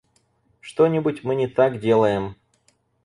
[0.61, 2.35] Что-нибудь мы не так делаем.